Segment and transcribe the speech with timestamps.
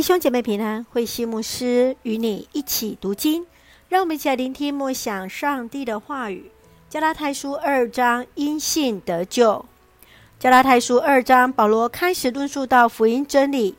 [0.00, 3.46] 弟兄姐妹平安，慧西牧师与你一起读经，
[3.90, 6.50] 让我们一起来聆听默想上帝的话语。
[6.88, 9.62] 加拉太书二章，因信得救。
[10.38, 13.76] 加拉太书二章，保罗开始论述到福音真理。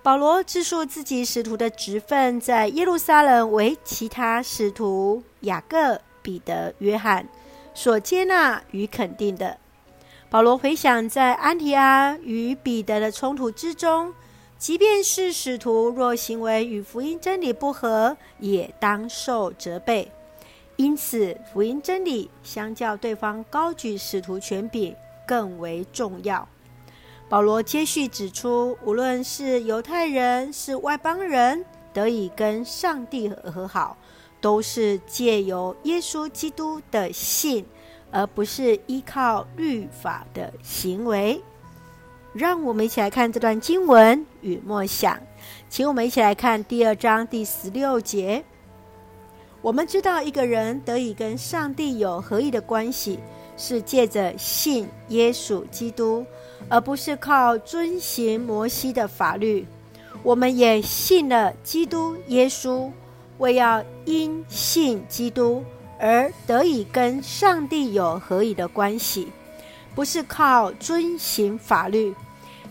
[0.00, 7.26] 保罗自述自己使徒的职分，在耶路撒冷为其他使徒雅各、彼得、约翰
[7.74, 9.58] 所接纳与肯定的。
[10.30, 14.14] 保罗回想在安提阿与彼得的冲突之中。
[14.58, 20.10] 即便是使徒，若行为与福音真理不合，也当受责备。
[20.74, 24.94] 因此，福音真理相较对方高举使徒权柄
[25.26, 26.48] 更为重要。
[27.28, 33.96] 保罗接续指出，无论是犹太人是外邦人，得以跟上帝和好，
[34.40, 37.64] 都是借由耶稣基督的信，
[38.10, 41.40] 而不是依靠律法的行为。
[42.32, 45.18] 让我们一起来看这段经文与默想，
[45.68, 48.44] 请我们一起来看第二章第十六节。
[49.62, 53.18] 我们知道一个人得以跟上帝有合一的关系，
[53.56, 56.24] 是借着信耶稣基督，
[56.68, 59.66] 而不是靠遵行摩西的法律。
[60.22, 62.90] 我们也信了基督耶稣，
[63.38, 65.64] 为要因信基督
[65.98, 69.28] 而得以跟上帝有合一的关系。
[69.98, 72.14] 不是靠遵行法律，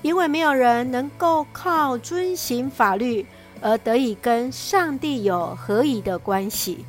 [0.02, 3.26] 因为没有人能够靠遵行法律
[3.60, 6.86] 而得以跟上帝有合宜的关系。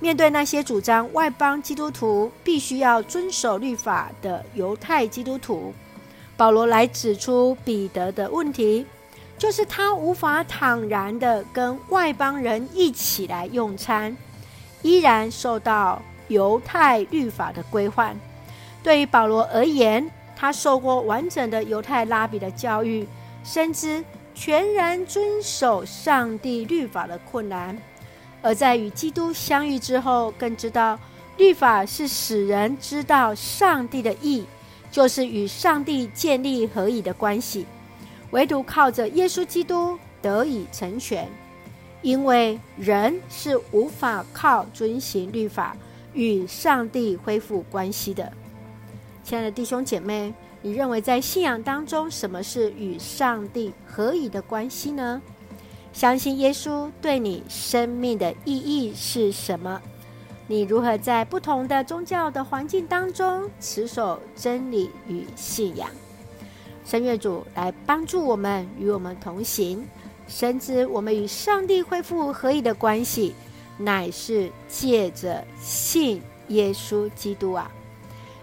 [0.00, 5.74] 面对那些主张外邦基督徒必须要遵守律法的犹太基督徒，
[6.38, 8.86] 保罗来指出彼得的问题，
[9.36, 14.16] 就是他无法坦然地跟外邦人一起来用餐，
[14.80, 18.18] 依然受到犹太律法的规范。
[18.84, 23.08] 对于保罗而言，他受过完整的犹太拉比的教育，
[23.42, 24.04] 深知
[24.34, 27.74] 全然遵守上帝律法的困难；
[28.42, 30.98] 而在与基督相遇之后，更知道
[31.38, 34.44] 律法是使人知道上帝的意，
[34.90, 37.64] 就是与上帝建立合宜的关系。
[38.32, 41.26] 唯独靠着耶稣基督得以成全，
[42.02, 45.74] 因为人是无法靠遵行律法
[46.12, 48.30] 与上帝恢复关系的。
[49.24, 55.20] 亲爱的弟兄姐妹，你认为在信仰当中，什么是与上帝合宜的关系呢？
[55.94, 59.80] 相信耶稣对你生命的意义是什么？
[60.46, 65.88] 你如何在不同的宗教的环境当中持守真理与信仰？
[66.84, 69.88] 圣愿主来帮助我们，与我们同行，
[70.28, 73.34] 深知我们与上帝恢复合一的关系，
[73.78, 77.72] 乃是借着信耶稣基督啊。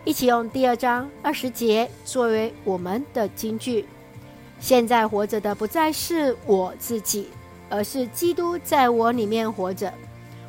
[0.03, 3.85] 一起用第二章二十节作为我们的金句。
[4.59, 7.29] 现在活着的不再是我自己，
[7.69, 9.93] 而是基督在我里面活着。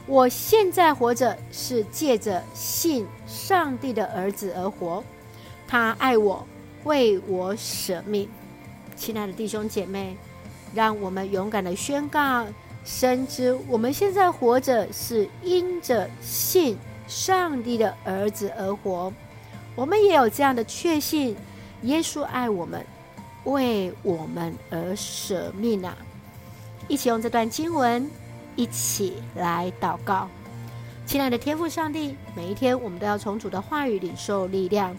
[0.07, 5.05] 我现在活着是借着信上帝的儿子而活。
[5.69, 6.47] 他爱我，
[6.85, 8.27] 为我舍命。
[8.97, 10.17] 亲爱的弟兄姐妹，
[10.75, 12.47] 让我们勇敢地宣告：
[12.87, 19.13] 深知我们现在活着是因着信上帝的儿子而活。
[19.75, 21.37] 我们也有这样的确信：
[21.83, 22.85] 耶稣爱我们，
[23.45, 25.97] 为我们而舍命啊！
[26.89, 28.09] 一起用这段经文，
[28.55, 30.29] 一起来祷告。
[31.07, 34.95] 亲爱的天父上帝，每一天我们都要从主的话语领受力量，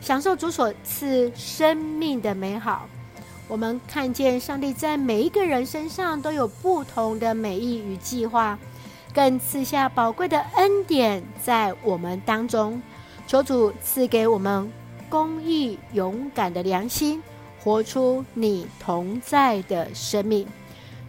[0.00, 2.88] 享受主所赐生命的美好。
[3.48, 8.58] 我们看见上帝在每一个人身上都有不同的美意与计划，
[9.14, 12.82] 更赐下宝贵的恩典在我们当中。
[13.26, 14.70] 求主赐给我们
[15.08, 17.22] 公义、勇敢的良心，
[17.58, 20.46] 活出你同在的生命。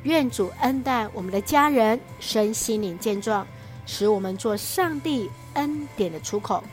[0.04, 3.46] 愿主恩待我们的家人，身心灵健壮，
[3.86, 6.64] 使我们做上帝恩典的出口。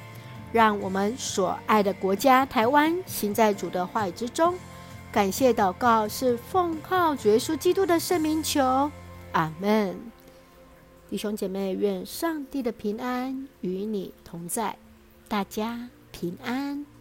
[0.53, 4.54] 让我们所爱的国家台湾行在主的话语之中。
[5.10, 8.91] 感谢祷告是奉靠主耶稣基督的圣名求，
[9.33, 9.97] 阿门。
[11.10, 14.77] 弟兄姐妹，愿上帝的平安与你同在。
[15.28, 16.94] 大家平安。